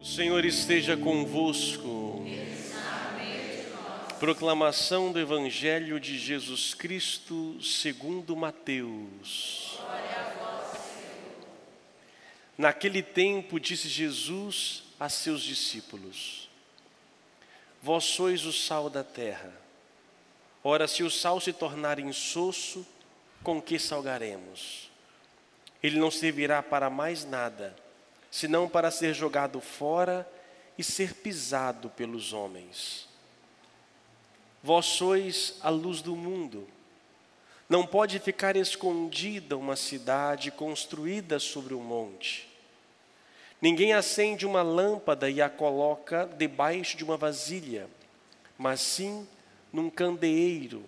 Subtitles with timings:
[0.00, 2.24] O Senhor esteja convosco.
[4.20, 9.80] Proclamação do Evangelho de Jesus Cristo segundo Mateus.
[12.56, 16.48] Naquele tempo disse Jesus a seus discípulos:
[17.82, 19.52] Vós sois o sal da terra.
[20.62, 22.86] Ora, se o sal se tornar insosso,
[23.42, 24.92] com que salgaremos?
[25.82, 27.87] Ele não servirá para mais nada
[28.38, 30.24] senão para ser jogado fora
[30.78, 33.08] e ser pisado pelos homens.
[34.62, 36.68] Vós sois a luz do mundo.
[37.68, 42.48] Não pode ficar escondida uma cidade construída sobre um monte.
[43.60, 47.90] Ninguém acende uma lâmpada e a coloca debaixo de uma vasilha,
[48.56, 49.26] mas sim
[49.72, 50.84] num candeeiro,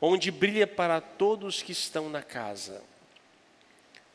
[0.00, 2.82] onde brilha para todos que estão na casa.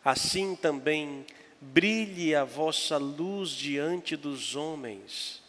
[0.04, 1.24] Assim também
[1.60, 5.42] brilhe a vossa luz diante dos homens,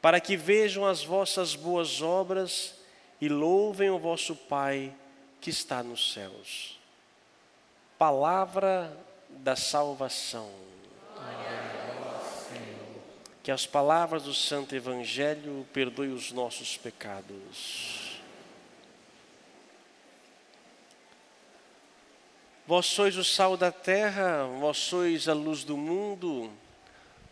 [0.00, 2.74] para que vejam as vossas boas obras
[3.20, 4.94] e louvem o vosso Pai
[5.40, 6.78] que está nos céus.
[7.98, 8.96] Palavra
[9.28, 10.50] da salvação.
[13.42, 18.05] Que as palavras do Santo Evangelho perdoem os nossos pecados.
[22.68, 26.50] Vós sois o sal da terra, vós sois a luz do mundo.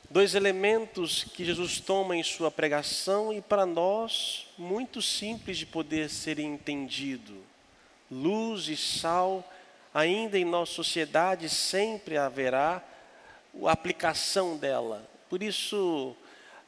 [0.08, 6.08] Dois elementos que Jesus toma em sua pregação e para nós muito simples de poder
[6.08, 7.34] ser entendido.
[8.08, 9.42] Luz e sal,
[9.92, 12.80] ainda em nossa sociedade sempre haverá
[13.64, 15.04] a aplicação dela.
[15.28, 16.14] Por isso,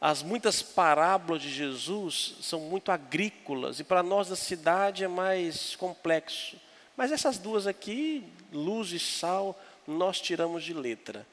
[0.00, 5.76] as muitas parábolas de Jesus são muito agrícolas e para nós da cidade é mais
[5.76, 6.65] complexo.
[6.96, 11.26] Mas essas duas aqui, luz e sal, nós tiramos de letra.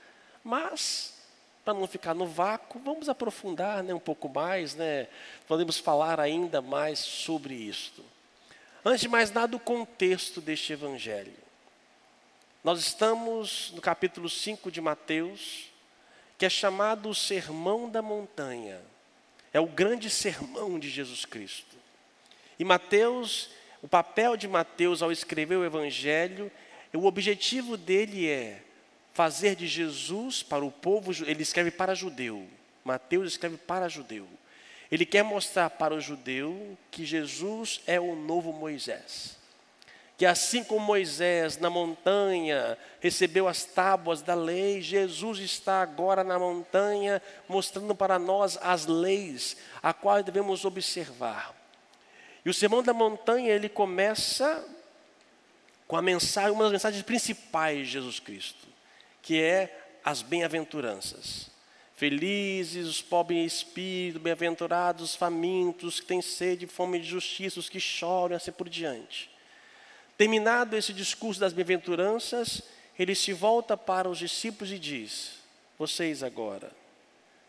[0.43, 1.13] Mas,
[1.63, 5.07] para não ficar no vácuo, vamos aprofundar né, um pouco mais, né?
[5.47, 8.03] podemos falar ainda mais sobre isto.
[8.83, 11.33] Antes de mais nada, o contexto deste evangelho.
[12.63, 15.69] Nós estamos no capítulo 5 de Mateus,
[16.37, 18.81] que é chamado o Sermão da Montanha.
[19.53, 21.77] É o grande sermão de Jesus Cristo.
[22.59, 23.49] E Mateus
[23.83, 26.49] o papel de Mateus ao escrever o Evangelho,
[26.93, 28.61] o objetivo dele é
[29.13, 32.47] fazer de Jesus para o povo, ele escreve para judeu.
[32.85, 34.25] Mateus escreve para judeu.
[34.89, 39.37] Ele quer mostrar para o judeu que Jesus é o novo Moisés.
[40.17, 46.39] Que assim como Moisés na montanha recebeu as tábuas da lei, Jesus está agora na
[46.39, 51.62] montanha mostrando para nós as leis a quais devemos observar.
[52.45, 54.63] E o Sermão da Montanha, ele começa
[55.87, 58.67] com a mensagem, uma das mensagens principais de Jesus Cristo,
[59.21, 61.51] que é as bem-aventuranças.
[61.95, 67.59] Felizes os pobres em espírito, bem-aventurados os famintos, que têm sede e fome de justiça,
[67.59, 69.29] os que choram, assim por diante.
[70.17, 72.61] Terminado esse discurso das bem-aventuranças,
[72.97, 75.33] ele se volta para os discípulos e diz:
[75.77, 76.71] Vocês agora,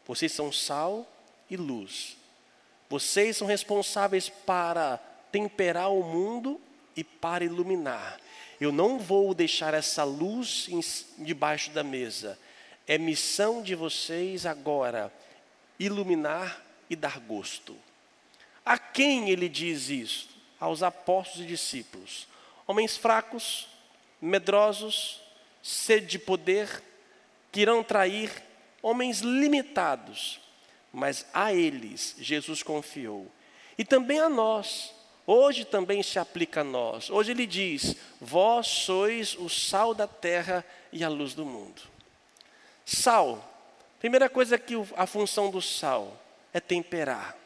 [0.07, 1.11] vocês são sal
[1.51, 2.17] e luz.
[2.95, 4.99] Vocês são responsáveis para
[5.33, 6.61] temperar o mundo
[6.95, 8.21] e para iluminar.
[8.61, 10.69] Eu não vou deixar essa luz
[11.19, 12.39] debaixo da mesa.
[12.87, 15.13] É missão de vocês agora
[15.77, 17.77] iluminar e dar gosto.
[18.65, 20.29] A quem ele diz isso?
[20.61, 22.29] Aos apóstolos e discípulos.
[22.65, 23.67] Homens fracos,
[24.21, 25.21] medrosos,
[25.61, 26.81] sede de poder,
[27.51, 28.31] que irão trair,
[28.81, 30.44] homens limitados,
[30.95, 33.27] mas a eles Jesus confiou.
[33.77, 34.95] E também a nós,
[35.27, 37.11] hoje também se aplica a nós.
[37.11, 41.83] Hoje ele diz: Vós sois o sal da terra e a luz do mundo.
[42.87, 43.43] Sal,
[43.99, 46.17] primeira coisa que a função do sal
[46.53, 47.37] é temperar.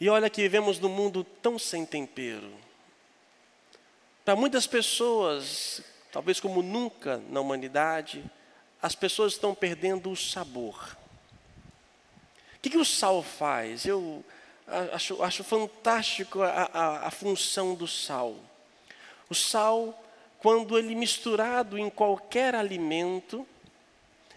[0.00, 2.52] E olha que vivemos num mundo tão sem tempero.
[4.24, 5.80] Para muitas pessoas,
[6.10, 8.24] talvez como nunca na humanidade,
[8.82, 10.96] as pessoas estão perdendo o sabor
[12.66, 13.86] que, que o sal faz?
[13.86, 14.24] Eu
[14.92, 18.36] acho, acho fantástico a, a, a função do sal.
[19.30, 20.02] O sal,
[20.40, 23.46] quando ele misturado em qualquer alimento,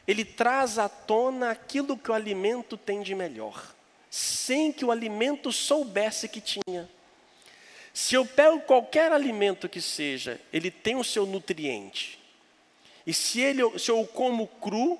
[0.08, 3.74] ele traz à tona aquilo que o alimento tem de melhor,
[4.10, 6.90] sem que o alimento soubesse que tinha.
[7.92, 12.20] Se eu pego qualquer alimento que seja, ele tem o seu nutriente.
[13.06, 15.00] E se, ele, se eu o como cru,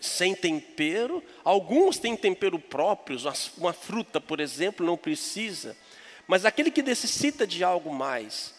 [0.00, 3.24] sem tempero, alguns têm tempero próprios,
[3.56, 5.76] uma fruta, por exemplo, não precisa,
[6.26, 8.54] mas aquele que necessita de algo mais.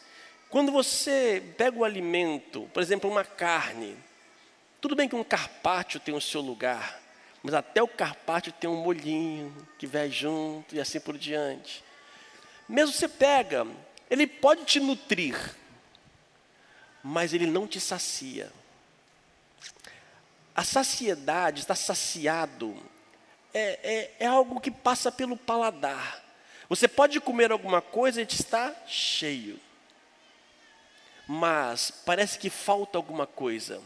[0.50, 3.96] Quando você pega o alimento, por exemplo, uma carne,
[4.80, 7.02] Tudo bem que um carpaccio tem o seu lugar,
[7.42, 11.84] mas até o carpaccio tem um molhinho que vai junto e assim por diante.
[12.70, 13.66] Mesmo você pega,
[14.10, 15.36] ele pode te nutrir,
[17.04, 18.52] mas ele não te sacia.
[20.58, 22.76] A saciedade, estar saciado,
[23.54, 26.26] é, é, é algo que passa pelo paladar.
[26.68, 29.60] Você pode comer alguma coisa e está cheio,
[31.28, 33.80] mas parece que falta alguma coisa.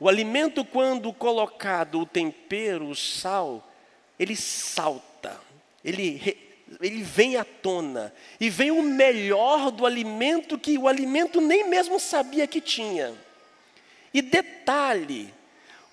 [0.00, 3.72] O alimento, quando colocado o tempero, o sal,
[4.18, 5.40] ele salta,
[5.84, 6.36] ele,
[6.80, 12.00] ele vem à tona, e vem o melhor do alimento que o alimento nem mesmo
[12.00, 13.14] sabia que tinha.
[14.12, 15.32] E detalhe,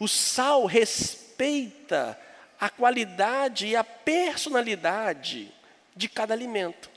[0.01, 2.19] o sal respeita
[2.59, 5.53] a qualidade e a personalidade
[5.95, 6.89] de cada alimento.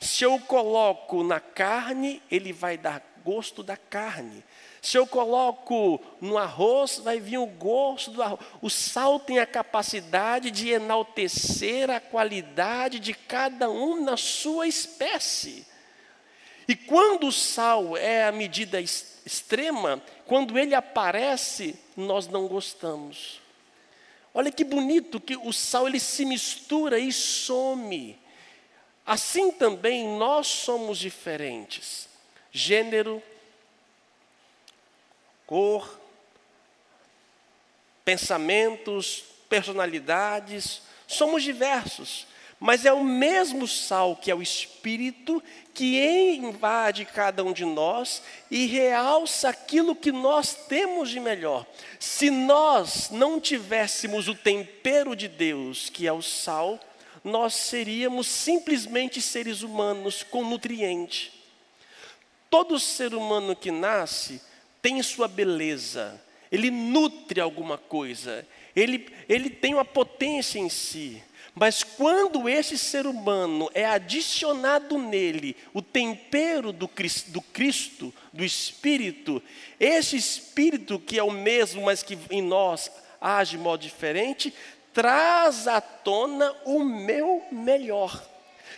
[0.00, 4.44] Se eu coloco na carne, ele vai dar gosto da carne.
[4.80, 8.40] Se eu coloco no arroz, vai vir o gosto do arroz.
[8.62, 15.66] O sal tem a capacidade de enaltecer a qualidade de cada um na sua espécie.
[16.68, 18.80] E quando o sal é a medida
[19.24, 23.40] extrema, quando ele aparece, nós não gostamos.
[24.32, 28.18] Olha que bonito que o sal ele se mistura e some.
[29.06, 32.08] Assim também nós somos diferentes.
[32.50, 33.22] Gênero,
[35.46, 36.00] cor,
[38.04, 42.26] pensamentos, personalidades, somos diversos,
[42.58, 45.42] mas é o mesmo sal que é o Espírito
[45.74, 45.98] que
[46.36, 51.66] invade cada um de nós e realça aquilo que nós temos de melhor.
[51.98, 56.78] Se nós não tivéssemos o tempero de Deus, que é o sal,
[57.24, 61.32] nós seríamos simplesmente seres humanos com nutriente.
[62.48, 64.40] Todo ser humano que nasce
[64.80, 66.22] tem sua beleza,
[66.52, 68.46] ele nutre alguma coisa,
[68.76, 71.22] ele, ele tem uma potência em si.
[71.54, 79.42] Mas quando esse ser humano é adicionado nele o tempero do Cristo, do, Espírito,
[79.78, 82.90] esse Espírito que é o mesmo, mas que em nós
[83.20, 84.52] age de modo diferente,
[84.92, 88.22] traz à tona o meu melhor.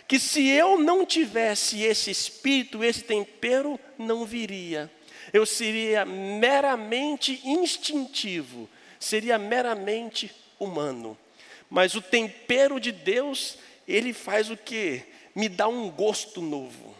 [0.07, 4.89] Que se eu não tivesse esse Espírito, esse tempero, não viria
[5.33, 8.69] eu seria meramente instintivo,
[8.99, 11.17] seria meramente humano.
[11.69, 15.03] Mas o tempero de Deus, ele faz o que?
[15.35, 16.95] Me dá um gosto novo,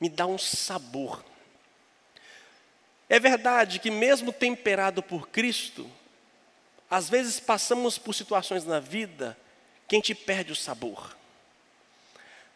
[0.00, 1.24] me dá um sabor.
[3.08, 5.90] É verdade que, mesmo temperado por Cristo,
[6.90, 9.36] às vezes passamos por situações na vida
[9.86, 11.16] que a gente perde o sabor.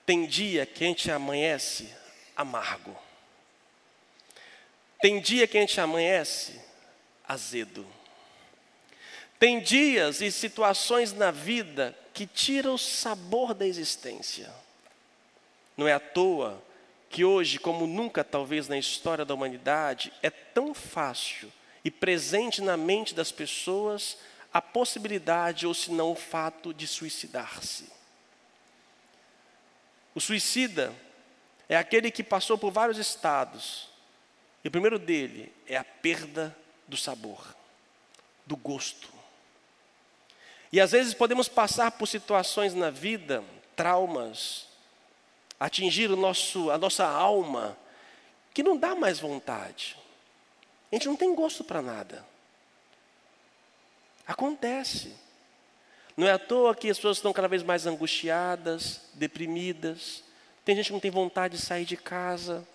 [0.06, 1.92] Tem dia que a gente amanhece
[2.34, 2.96] amargo.
[5.00, 6.60] Tem dia que a gente amanhece
[7.26, 7.86] azedo.
[9.38, 14.52] Tem dias e situações na vida que tiram o sabor da existência.
[15.76, 16.60] Não é à toa
[17.08, 21.52] que hoje, como nunca talvez na história da humanidade, é tão fácil
[21.84, 24.18] e presente na mente das pessoas
[24.52, 27.88] a possibilidade ou se não o fato de suicidar-se.
[30.14, 30.92] O suicida
[31.68, 33.88] é aquele que passou por vários estados,
[34.64, 36.56] e o primeiro dele é a perda
[36.88, 37.54] do sabor,
[38.44, 39.17] do gosto.
[40.72, 43.42] E às vezes podemos passar por situações na vida,
[43.74, 44.66] traumas,
[45.58, 47.76] atingir o nosso, a nossa alma,
[48.52, 49.96] que não dá mais vontade.
[50.90, 52.24] A gente não tem gosto para nada.
[54.26, 55.14] Acontece.
[56.16, 60.22] Não é à toa que as pessoas estão cada vez mais angustiadas, deprimidas.
[60.64, 62.66] Tem gente que não tem vontade de sair de casa.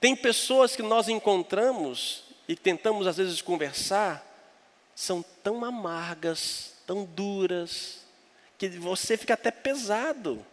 [0.00, 4.26] Tem pessoas que nós encontramos e tentamos às vezes conversar,
[4.94, 8.00] são tão amargas, tão duras,
[8.58, 10.44] que você fica até pesado.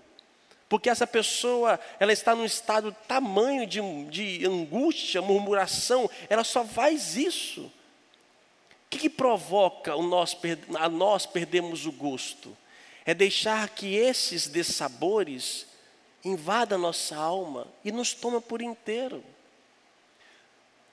[0.67, 7.15] Porque essa pessoa, ela está num estado tamanho de, de angústia, murmuração, ela só faz
[7.15, 7.61] isso.
[7.61, 10.37] O que, que provoca o nós,
[10.79, 12.55] a nós perdermos o gosto?
[13.05, 15.65] É deixar que esses dessabores
[16.23, 19.23] invadam a nossa alma e nos toma por inteiro.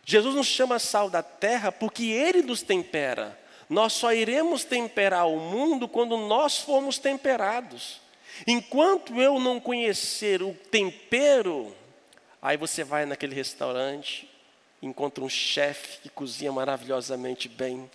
[0.08, 3.36] Jesus nos chama sal da terra porque Ele nos tempera.
[3.68, 8.00] Nós só iremos temperar o mundo quando nós formos temperados.
[8.46, 11.74] Enquanto eu não conhecer o tempero,
[12.40, 14.30] aí você vai naquele restaurante,
[14.80, 17.90] encontra um chefe que cozinha maravilhosamente bem.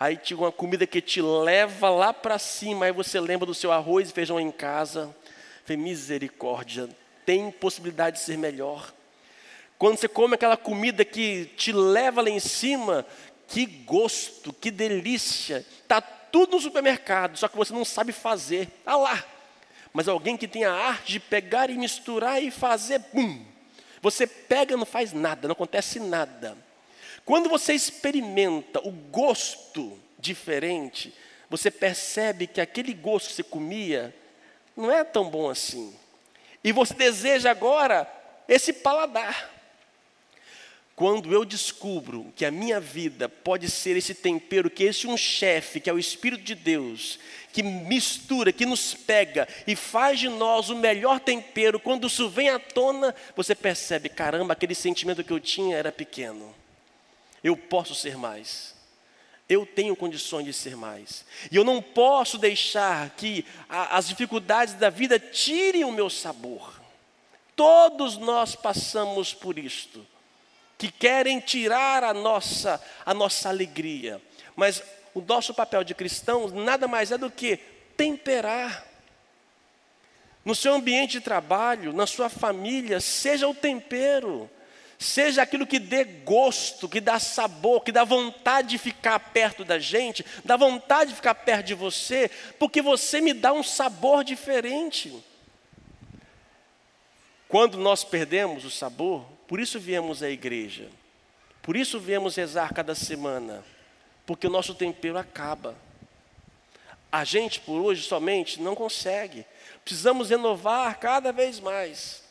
[0.00, 3.70] Aí tinha uma comida que te leva lá para cima, aí você lembra do seu
[3.70, 5.14] arroz e feijão em casa.
[5.64, 6.88] Falei, misericórdia,
[7.24, 8.92] tem possibilidade de ser melhor.
[9.80, 13.06] Quando você come aquela comida que te leva lá em cima,
[13.48, 15.64] que gosto, que delícia.
[15.82, 18.68] Está tudo no supermercado, só que você não sabe fazer.
[18.78, 19.24] Está lá.
[19.90, 23.42] Mas alguém que tem a arte de pegar e misturar e fazer, bum.
[24.02, 26.58] Você pega não faz nada, não acontece nada.
[27.24, 31.14] Quando você experimenta o gosto diferente,
[31.48, 34.14] você percebe que aquele gosto que você comia
[34.76, 35.96] não é tão bom assim.
[36.62, 38.06] E você deseja agora
[38.46, 39.58] esse paladar.
[41.00, 45.80] Quando eu descubro que a minha vida pode ser esse tempero, que esse um chefe,
[45.80, 47.18] que é o Espírito de Deus,
[47.54, 52.50] que mistura, que nos pega e faz de nós o melhor tempero, quando isso vem
[52.50, 56.54] à tona, você percebe, caramba, aquele sentimento que eu tinha era pequeno.
[57.42, 58.76] Eu posso ser mais.
[59.48, 61.24] Eu tenho condições de ser mais.
[61.50, 66.78] E eu não posso deixar que a, as dificuldades da vida tirem o meu sabor.
[67.56, 70.06] Todos nós passamos por isto
[70.80, 74.18] que querem tirar a nossa, a nossa alegria.
[74.56, 74.82] Mas
[75.12, 77.58] o nosso papel de cristãos nada mais é do que
[77.98, 78.86] temperar.
[80.42, 84.48] No seu ambiente de trabalho, na sua família, seja o tempero,
[84.98, 89.78] seja aquilo que dê gosto, que dá sabor, que dá vontade de ficar perto da
[89.78, 95.22] gente, dá vontade de ficar perto de você, porque você me dá um sabor diferente.
[97.48, 100.88] Quando nós perdemos o sabor, por isso viemos à igreja.
[101.60, 103.64] Por isso viemos rezar cada semana.
[104.24, 105.74] Porque o nosso tempero acaba.
[107.10, 109.44] A gente, por hoje somente, não consegue.
[109.84, 112.22] Precisamos renovar cada vez mais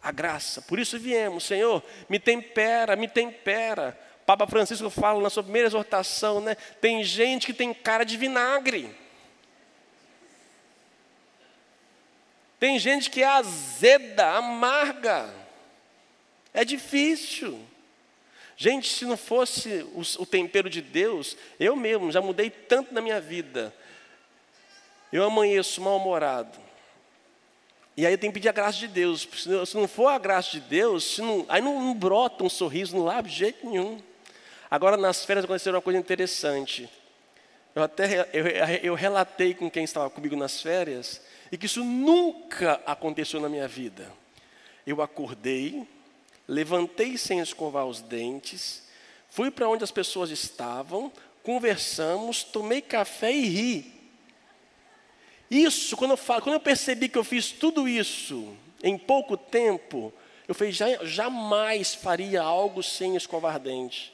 [0.00, 0.62] a graça.
[0.62, 3.98] Por isso viemos, Senhor, me tempera, me tempera.
[4.24, 6.54] Papa Francisco fala na sua primeira exortação, né?
[6.80, 8.94] Tem gente que tem cara de vinagre.
[12.60, 15.39] Tem gente que é azeda, amarga.
[16.52, 17.60] É difícil.
[18.56, 19.86] Gente, se não fosse
[20.18, 23.74] o, tempero de Deus, eu mesmo já mudei tanto na minha vida.
[25.10, 26.58] Eu amanheço mal-humorado.
[27.96, 29.26] E aí eu tenho que pedir a graça de Deus.
[29.66, 33.04] Se não for a graça de Deus, não, aí não, não, brota um sorriso no
[33.04, 34.00] lábio de jeito nenhum.
[34.70, 36.88] Agora, nas férias, aconteceu uma coisa interessante.
[37.74, 38.46] Eu até eu,
[38.82, 43.66] eu relatei com quem estava comigo nas férias, e que isso nunca aconteceu na minha
[43.66, 44.10] vida.
[44.86, 45.86] Eu acordei,
[46.50, 48.82] levantei sem escovar os dentes,
[49.28, 51.12] fui para onde as pessoas estavam,
[51.44, 53.92] conversamos, tomei café e ri.
[55.48, 60.12] Isso, quando eu, falo, quando eu percebi que eu fiz tudo isso em pouco tempo,
[60.48, 64.12] eu falei, já, jamais faria algo sem escovar dente.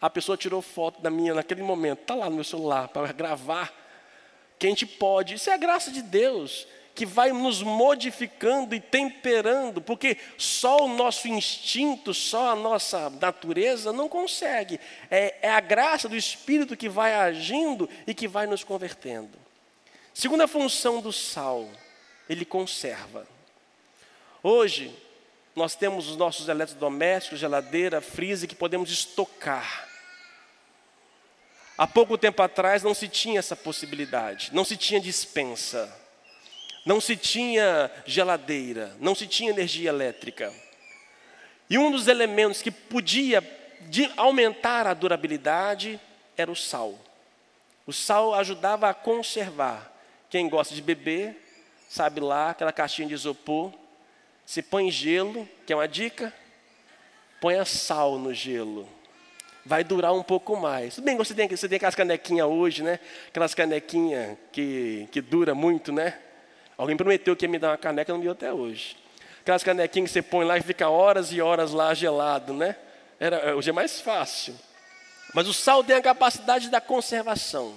[0.00, 3.70] A pessoa tirou foto da minha naquele momento, está lá no meu celular, para gravar.
[4.58, 8.80] Que a gente pode, isso é a graça de Deus que vai nos modificando e
[8.80, 14.80] temperando, porque só o nosso instinto, só a nossa natureza não consegue.
[15.10, 19.38] É, é a graça do Espírito que vai agindo e que vai nos convertendo.
[20.14, 21.68] Segunda função do sal,
[22.30, 23.28] ele conserva.
[24.42, 24.90] Hoje,
[25.54, 29.86] nós temos os nossos eletrodomésticos, geladeira, freezer, que podemos estocar.
[31.76, 36.05] Há pouco tempo atrás não se tinha essa possibilidade, não se tinha dispensa
[36.86, 40.54] não se tinha geladeira, não se tinha energia elétrica.
[41.68, 43.42] E um dos elementos que podia
[44.16, 46.00] aumentar a durabilidade
[46.36, 46.96] era o sal.
[47.84, 49.92] O sal ajudava a conservar.
[50.30, 51.36] Quem gosta de beber,
[51.88, 53.72] sabe lá, aquela caixinha de isopor,
[54.44, 56.32] se põe gelo, que é uma dica,
[57.40, 58.88] ponha sal no gelo.
[59.64, 60.94] Vai durar um pouco mais.
[60.94, 63.00] Tudo bem, você tem, você tem aquelas canequinhas hoje, né?
[63.26, 66.20] Aquelas canequinhas que, que dura muito, né?
[66.76, 68.96] Alguém prometeu que ia me dar uma caneca, não me deu até hoje.
[69.40, 72.76] Aquelas canequinhas que você põe lá e fica horas e horas lá gelado, né?
[73.18, 74.54] Era, hoje é mais fácil.
[75.32, 77.74] Mas o sal tem a capacidade da conservação.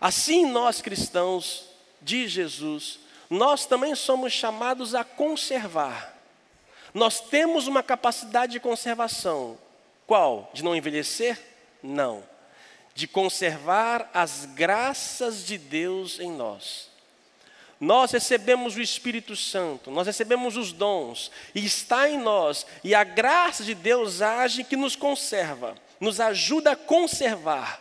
[0.00, 1.66] Assim nós cristãos
[2.00, 6.16] de Jesus, nós também somos chamados a conservar.
[6.92, 9.56] Nós temos uma capacidade de conservação.
[10.06, 10.50] Qual?
[10.52, 11.38] De não envelhecer?
[11.82, 12.24] Não.
[12.94, 16.89] De conservar as graças de Deus em nós.
[17.80, 23.02] Nós recebemos o Espírito Santo, nós recebemos os dons, e está em nós, e a
[23.02, 27.80] graça de Deus age que nos conserva, nos ajuda a conservar,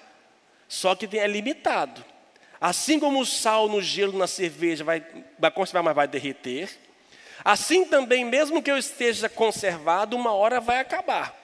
[0.69, 2.05] só que é limitado.
[2.61, 5.03] Assim como o sal no gelo, na cerveja, vai,
[5.37, 6.69] vai conservar, mas vai derreter,
[7.43, 11.37] assim também, mesmo que eu esteja conservado, uma hora vai acabar.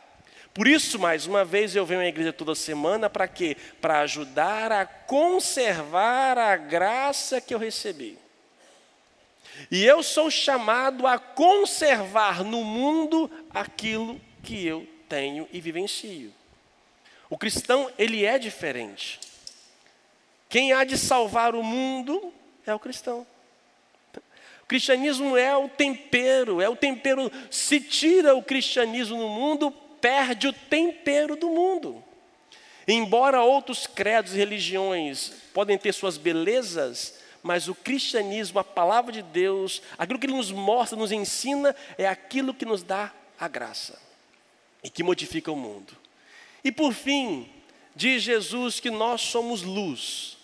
[0.53, 3.57] Por isso, mais uma vez, eu venho à igreja toda semana para quê?
[3.81, 8.17] Para ajudar a conservar a graça que eu recebi.
[9.71, 16.33] E eu sou chamado a conservar no mundo aquilo que eu tenho e vivencio.
[17.29, 19.19] O cristão, ele é diferente.
[20.47, 22.33] Quem há de salvar o mundo
[22.65, 23.25] é o cristão.
[24.63, 27.31] O cristianismo é o tempero, é o tempero.
[27.51, 29.71] Se tira o cristianismo no mundo,
[30.01, 32.03] perde o tempero do mundo.
[32.87, 39.21] Embora outros credos e religiões podem ter suas belezas, mas o cristianismo, a palavra de
[39.21, 44.01] Deus, aquilo que ele nos mostra, nos ensina, é aquilo que nos dá a graça
[44.83, 45.95] e que modifica o mundo.
[46.63, 47.47] E por fim,
[47.95, 50.37] diz Jesus que nós somos luz.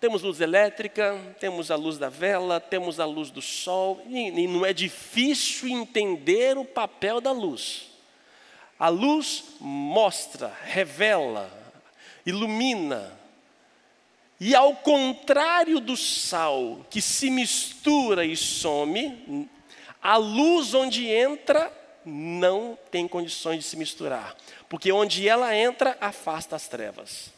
[0.00, 4.64] Temos luz elétrica, temos a luz da vela, temos a luz do sol, e não
[4.64, 7.88] é difícil entender o papel da luz.
[8.78, 11.50] A luz mostra, revela,
[12.24, 13.15] ilumina,
[14.38, 19.48] e ao contrário do sal, que se mistura e some,
[20.02, 21.72] a luz onde entra
[22.04, 24.36] não tem condições de se misturar,
[24.68, 27.32] porque onde ela entra, afasta as trevas.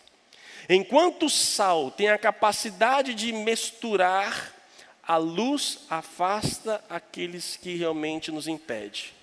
[0.69, 4.55] Enquanto o sal tem a capacidade de misturar,
[5.03, 9.15] a luz afasta aqueles que realmente nos impede.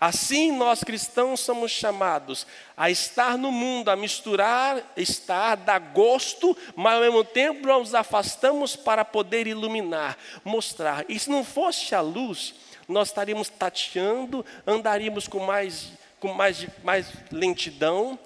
[0.00, 6.94] Assim, nós cristãos somos chamados a estar no mundo, a misturar, estar, dar gosto, mas
[6.94, 11.04] ao mesmo tempo nós nos afastamos para poder iluminar, mostrar.
[11.08, 12.54] E se não fosse a luz,
[12.88, 15.88] nós estaríamos tateando, andaríamos com mais,
[16.20, 18.18] com mais, mais lentidão.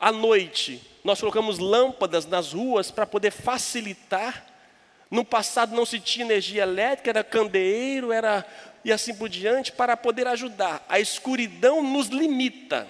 [0.00, 4.46] À noite, nós colocamos lâmpadas nas ruas para poder facilitar.
[5.10, 8.46] No passado não se tinha energia elétrica, era candeeiro, era
[8.88, 10.82] e assim por diante, para poder ajudar.
[10.88, 12.88] A escuridão nos limita.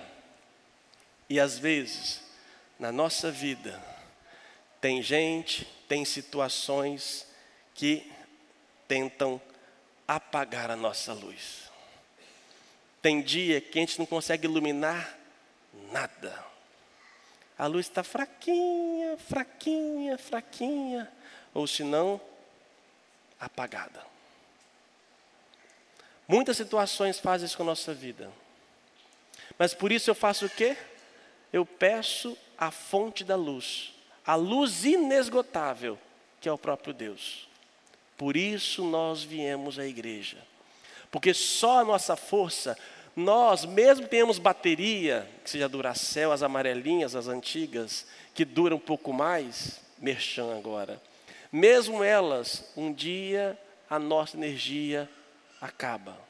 [1.28, 2.23] E às vezes,
[2.78, 3.83] na nossa vida,
[4.81, 7.26] tem gente, tem situações
[7.75, 8.09] que
[8.87, 9.40] tentam
[10.07, 11.69] apagar a nossa luz.
[13.02, 15.19] Tem dia que a gente não consegue iluminar
[15.90, 16.47] nada.
[17.59, 21.11] A luz está fraquinha, fraquinha, fraquinha,
[21.52, 22.20] ou se não,
[23.40, 24.17] apagada.
[26.29, 28.31] Muitas situações fazem isso com a nossa vida.
[29.59, 30.77] Mas por isso eu faço o quê?
[31.51, 33.95] Eu peço a fonte da luz,
[34.27, 35.99] a luz inesgotável,
[36.38, 37.49] que é o próprio Deus.
[38.19, 40.37] Por isso nós viemos à igreja.
[41.11, 42.77] Porque só a nossa força,
[43.17, 49.14] nós, mesmo tenhamos bateria, que seja Duracell, as amarelinhas, as antigas, que duram um pouco
[49.14, 51.01] mais, merchan agora.
[51.51, 55.09] Mesmo elas, um dia a nossa energia
[55.61, 56.29] acaba.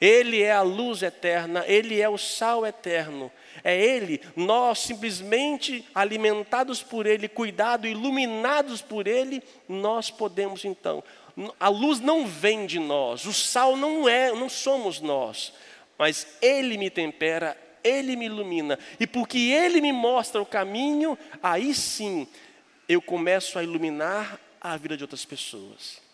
[0.00, 3.30] Ele é a luz eterna, Ele é o sal eterno.
[3.64, 11.02] É Ele, nós simplesmente alimentados por Ele, cuidados, iluminados por Ele, nós podemos então.
[11.58, 15.52] A luz não vem de nós, o sal não é, não somos nós,
[15.96, 21.74] mas Ele me tempera, Ele me ilumina, e porque Ele me mostra o caminho, aí
[21.74, 22.26] sim
[22.88, 26.07] eu começo a iluminar a vida de outras pessoas.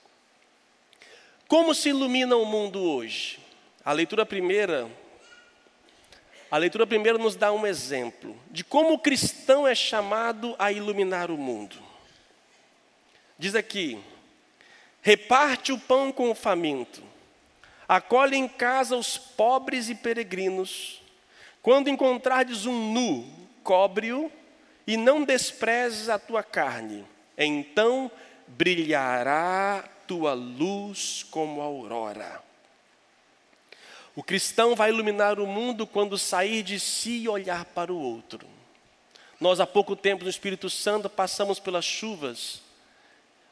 [1.47, 3.39] Como se ilumina o mundo hoje?
[3.85, 4.91] A leitura primeira,
[6.51, 11.31] a leitura primeira nos dá um exemplo de como o cristão é chamado a iluminar
[11.31, 11.77] o mundo.
[13.39, 14.01] Diz aqui:
[15.03, 17.03] reparte o pão com o faminto,
[17.87, 21.03] acolhe em casa os pobres e peregrinos.
[21.61, 23.27] Quando encontrardes um nu,
[23.63, 24.33] cobre-o
[24.87, 27.05] e não desprezes a tua carne.
[27.37, 28.11] Então
[28.47, 32.43] brilhará tua luz como a aurora.
[34.17, 38.47] O cristão vai iluminar o mundo quando sair de si e olhar para o outro.
[39.41, 42.63] Nós, há pouco tempo, no Espírito Santo, passamos pelas chuvas.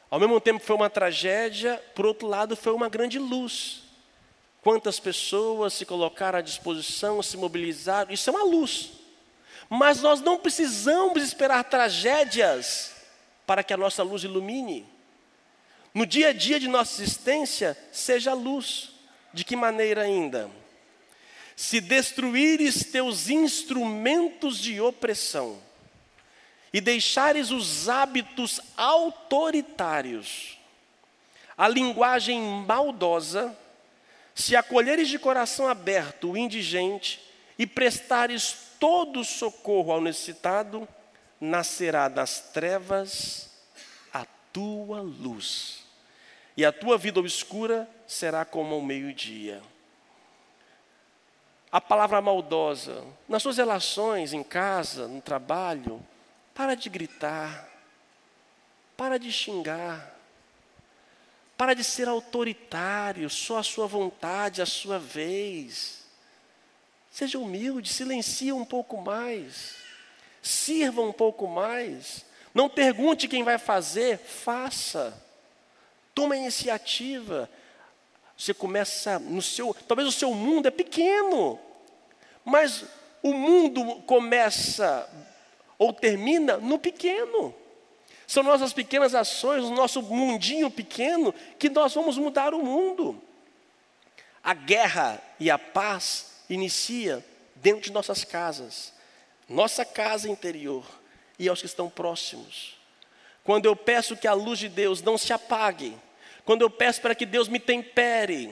[0.09, 3.83] Ao mesmo tempo foi uma tragédia, por outro lado, foi uma grande luz.
[4.61, 8.91] Quantas pessoas se colocaram à disposição, se mobilizaram, isso é uma luz.
[9.69, 12.95] Mas nós não precisamos esperar tragédias
[13.45, 14.92] para que a nossa luz ilumine.
[15.93, 18.91] No dia a dia de nossa existência, seja luz.
[19.31, 20.49] De que maneira ainda?
[21.55, 25.61] Se destruíres teus instrumentos de opressão
[26.71, 30.57] e deixares os hábitos autoritários,
[31.55, 33.55] a linguagem maldosa,
[34.33, 37.21] se acolheres de coração aberto o indigente
[37.57, 40.87] e prestares todo socorro ao necessitado,
[41.39, 43.51] nascerá das trevas
[44.11, 45.82] a tua luz
[46.55, 49.61] e a tua vida obscura será como ao meio-dia.
[51.71, 56.05] A palavra maldosa, nas suas relações, em casa, no trabalho,
[56.53, 57.67] para de gritar,
[58.95, 60.13] para de xingar,
[61.57, 66.05] para de ser autoritário, só a sua vontade, a sua vez.
[67.09, 69.75] Seja humilde, silencie um pouco mais.
[70.41, 72.25] Sirva um pouco mais.
[72.53, 75.22] Não pergunte quem vai fazer, faça.
[76.13, 77.49] Toma iniciativa.
[78.37, 81.59] Você começa no seu, talvez o seu mundo é pequeno,
[82.43, 82.85] mas
[83.21, 85.09] o mundo começa
[85.77, 87.53] ou termina no pequeno.
[88.27, 93.21] São nossas pequenas ações, o nosso mundinho pequeno, que nós vamos mudar o mundo.
[94.43, 97.23] A guerra e a paz inicia
[97.55, 98.93] dentro de nossas casas,
[99.47, 100.85] nossa casa interior
[101.37, 102.77] e aos que estão próximos.
[103.43, 105.95] Quando eu peço que a luz de Deus não se apague,
[106.45, 108.51] quando eu peço para que Deus me tempere,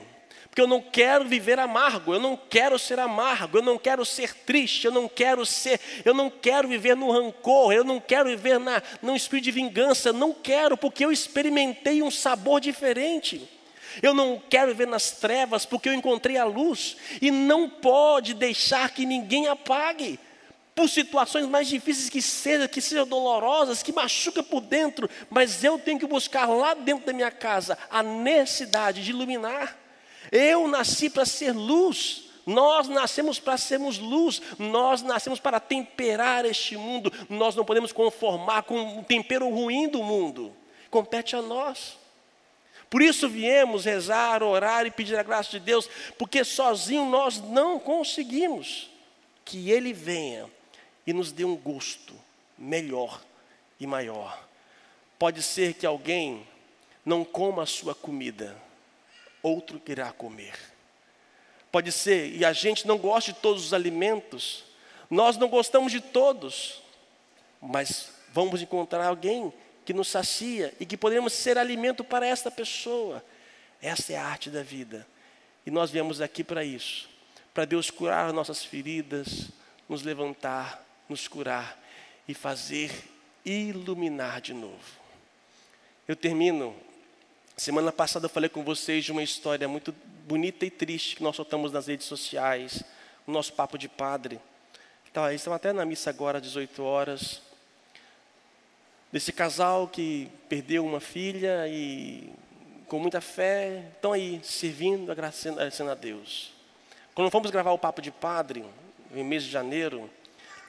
[0.52, 4.34] porque eu não quero viver amargo, eu não quero ser amargo, eu não quero ser
[4.34, 8.60] triste, eu não quero ser, eu não quero viver no rancor, eu não quero viver
[8.60, 13.48] na, num espírito de vingança, não quero, porque eu experimentei um sabor diferente.
[14.02, 18.90] Eu não quero viver nas trevas, porque eu encontrei a luz, e não pode deixar
[18.90, 20.20] que ninguém apague
[20.74, 25.78] por situações mais difíceis que sejam, que sejam dolorosas, que machucam por dentro, mas eu
[25.78, 29.78] tenho que buscar lá dentro da minha casa a necessidade de iluminar.
[30.30, 32.24] Eu nasci para ser luz.
[32.44, 38.64] Nós nascemos para sermos luz, nós nascemos para temperar este mundo, nós não podemos conformar
[38.64, 40.52] com o tempero ruim do mundo,
[40.90, 41.96] compete a nós.
[42.90, 47.78] Por isso viemos rezar, orar e pedir a graça de Deus, porque sozinho nós não
[47.78, 48.90] conseguimos.
[49.44, 50.50] Que Ele venha
[51.06, 52.14] e nos dê um gosto
[52.56, 53.22] melhor
[53.78, 54.48] e maior.
[55.18, 56.46] Pode ser que alguém
[57.04, 58.56] não coma a sua comida,
[59.42, 60.54] outro irá comer.
[61.70, 64.64] Pode ser, e a gente não gosta de todos os alimentos,
[65.10, 66.82] nós não gostamos de todos,
[67.60, 69.52] mas vamos encontrar alguém
[69.84, 73.24] que nos sacia e que podemos ser alimento para esta pessoa.
[73.80, 75.06] Essa é a arte da vida.
[75.66, 77.08] E nós viemos aqui para isso,
[77.52, 79.48] para Deus curar nossas feridas,
[79.88, 81.78] nos levantar, nos curar
[82.26, 82.90] e fazer
[83.44, 85.00] iluminar de novo.
[86.08, 86.74] Eu termino
[87.54, 89.94] Semana passada eu falei com vocês de uma história muito
[90.26, 92.82] bonita e triste que nós soltamos nas redes sociais,
[93.26, 94.40] o nosso papo de padre.
[95.10, 97.42] Então, eles estão até na missa agora, às 18 horas.
[99.12, 102.32] Desse casal que perdeu uma filha e
[102.88, 106.52] com muita fé estão aí servindo, agradecendo a Deus.
[107.14, 108.64] Quando fomos gravar o papo de padre,
[109.14, 110.10] em mês de janeiro,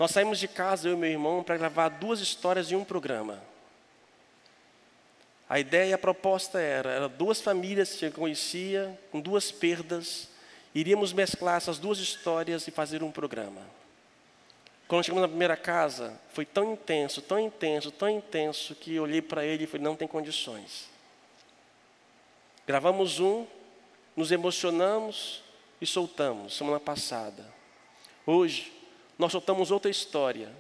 [0.04, 3.42] nós saímos de casa, eu e meu irmão, para gravar duas histórias em um programa.
[5.48, 10.28] A ideia e a proposta era, era duas famílias que eu conhecia, com duas perdas,
[10.76, 13.62] iríamos mesclar essas duas histórias e fazer um programa.
[14.90, 19.22] Quando chegamos na primeira casa, foi tão intenso, tão intenso, tão intenso, que eu olhei
[19.22, 20.90] para ele e falei, não tem condições.
[22.68, 23.48] Gravamos um,
[24.18, 25.42] nos emocionamos
[25.80, 27.46] e soltamos, semana passada.
[28.26, 28.83] Hoje,
[29.18, 30.52] nós soltamos outra história.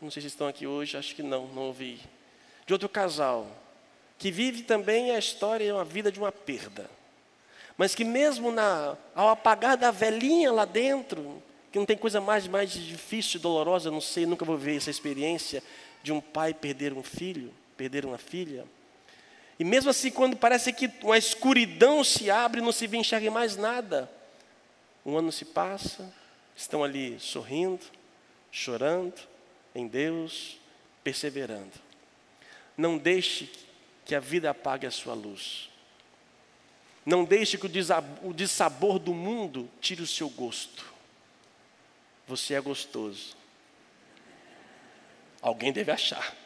[0.00, 2.00] Não sei se estão aqui hoje, acho que não, não ouvi.
[2.66, 3.46] De outro casal,
[4.18, 6.88] que vive também a história, uma vida de uma perda.
[7.76, 12.46] Mas que mesmo na, ao apagar da velhinha lá dentro, que não tem coisa mais,
[12.46, 15.62] mais difícil e dolorosa, não sei, nunca vou ver essa experiência
[16.02, 18.64] de um pai perder um filho, perder uma filha.
[19.58, 23.56] E mesmo assim, quando parece que uma escuridão se abre, não se vê enxergar mais
[23.56, 24.10] nada.
[25.04, 26.12] Um ano se passa,
[26.54, 27.80] estão ali sorrindo,
[28.52, 29.18] chorando
[29.74, 30.58] em Deus,
[31.02, 31.72] perseverando.
[32.76, 33.50] Não deixe
[34.04, 35.70] que a vida apague a sua luz.
[37.04, 40.84] Não deixe que o dissabor do mundo tire o seu gosto.
[42.28, 43.36] Você é gostoso.
[45.40, 46.36] Alguém deve achar.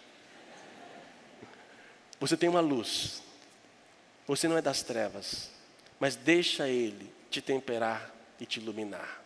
[2.19, 3.23] Você tem uma luz.
[4.27, 5.51] Você não é das trevas,
[6.01, 9.26] mas deixa Ele te temperar e te iluminar.